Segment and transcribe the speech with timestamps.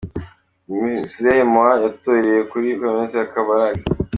[0.75, 3.79] Muzehe Moi yatoreye kuri kaminuza ya Kabarak.